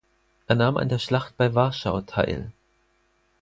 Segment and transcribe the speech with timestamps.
[0.47, 2.51] Er nahm an der Schlacht bei Warschau teil.